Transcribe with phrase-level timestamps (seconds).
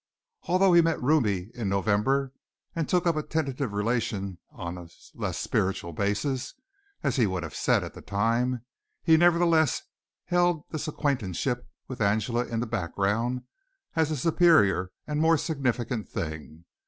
[0.47, 2.33] Although he met Ruby in November
[2.75, 6.55] and took up a tentative relation on a less spiritual basis
[7.03, 8.65] as he would have said at the time
[9.03, 9.83] he nevertheless
[10.25, 13.43] held this acquaintanceship with Angela in the background
[13.95, 16.65] as a superior and more significant thing.